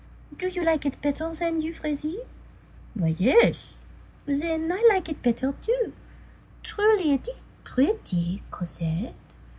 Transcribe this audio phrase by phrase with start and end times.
[0.35, 2.21] "Do you like it better than Euphrasie?"
[2.95, 3.83] "Why, yes."
[4.25, 5.93] "Then I like it better too.
[6.63, 9.13] Truly, it is pretty, Cosette.